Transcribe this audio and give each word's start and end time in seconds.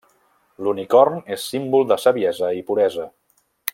L'unicorn 0.67 1.21
és 1.37 1.45
símbol 1.51 1.85
de 1.91 1.99
saviesa 2.05 2.51
i 2.61 2.65
puresa. 2.71 3.07